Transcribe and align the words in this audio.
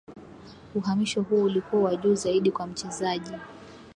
Uhamisho 0.75 1.21
huo 1.21 1.43
ulikuwa 1.43 1.83
wa 1.83 1.95
juu 1.95 2.15
zaidi 2.15 2.51
kwa 2.51 2.67
mchezaji 2.67 3.31